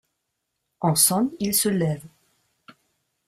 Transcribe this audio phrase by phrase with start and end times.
[0.81, 2.03] On sonne, il se lève.